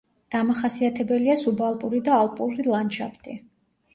[0.35, 3.37] დამახასიათებელია სუბალპური და ალპური ლანდშაფტი.